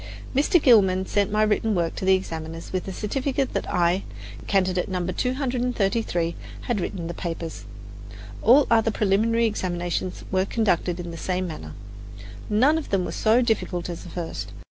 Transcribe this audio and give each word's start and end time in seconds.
Mr. 0.35 0.59
Gilman 0.59 1.05
sent 1.05 1.31
my 1.31 1.43
written 1.43 1.75
work 1.75 1.93
to 1.93 2.05
the 2.05 2.15
examiners 2.15 2.73
with 2.73 2.87
a 2.87 2.91
certificate 2.91 3.53
that 3.53 3.69
I, 3.71 4.01
candidate 4.47 4.89
No. 4.89 5.05
233, 5.05 6.35
had 6.61 6.81
written 6.81 7.05
the 7.05 7.13
papers. 7.13 7.65
All 8.41 8.65
the 8.65 8.73
other 8.73 8.89
preliminary 8.89 9.45
examinations 9.45 10.23
were 10.31 10.45
conducted 10.45 10.99
in 10.99 11.11
the 11.11 11.17
same 11.17 11.45
manner. 11.47 11.73
None 12.49 12.79
of 12.79 12.89
them 12.89 13.05
was 13.05 13.15
so 13.15 13.43
difficult 13.43 13.89
as 13.91 14.01
the 14.03 14.09
first. 14.09 14.51